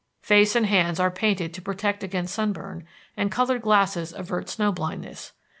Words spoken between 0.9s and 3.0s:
are painted to protect against sunburn,